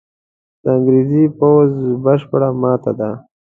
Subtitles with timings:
[0.63, 1.71] د انګرېزي پوځ
[2.03, 3.09] بشپړه ماته ده.